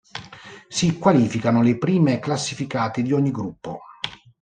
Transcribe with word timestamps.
Si 0.67 0.97
qualificano 0.97 1.61
le 1.61 1.77
prime 1.77 2.17
classificate 2.17 3.03
di 3.03 3.11
ogni 3.13 3.29
gruppo. 3.29 3.81